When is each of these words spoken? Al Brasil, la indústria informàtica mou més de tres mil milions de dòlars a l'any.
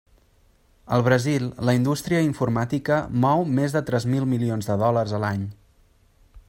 Al 0.95 1.03
Brasil, 1.07 1.43
la 1.69 1.75
indústria 1.79 2.23
informàtica 2.29 2.97
mou 3.27 3.45
més 3.59 3.77
de 3.77 3.83
tres 3.91 4.09
mil 4.15 4.27
milions 4.35 4.71
de 4.71 4.79
dòlars 4.87 5.15
a 5.19 5.21
l'any. 5.27 5.45